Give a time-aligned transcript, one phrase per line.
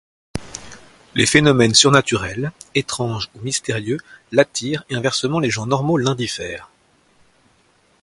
[1.13, 3.99] Les phénomènes surnaturels, étranges ou mystérieux
[4.31, 6.71] l'attirent et inversement les gens normaux l'indiffèrent.